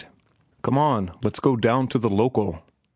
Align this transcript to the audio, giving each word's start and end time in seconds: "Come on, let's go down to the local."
"Come 0.63 0.79
on, 0.79 1.11
let's 1.21 1.39
go 1.39 1.55
down 1.55 1.87
to 1.89 1.99
the 1.99 2.09
local." 2.09 2.63